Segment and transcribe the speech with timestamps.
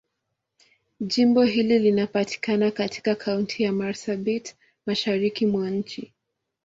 [0.99, 6.13] Jimbo hili linapatikana katika Kaunti ya Marsabit, Mashariki mwa nchi.